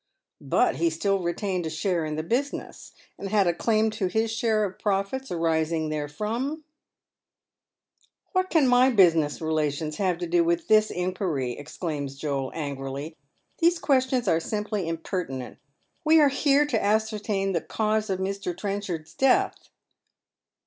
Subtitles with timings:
[0.27, 4.07] *' But he still retained a share in the business, and had a claim to
[4.07, 6.63] his share of profits arising therefrom?"
[8.33, 13.15] "What can my business relations have to do with this inquirj^?" exclaims Joel, angrily."
[13.59, 15.59] These questions are simply impertinent.
[16.03, 19.69] We are here to ascertain the cause of Mr.'^Trenchard's death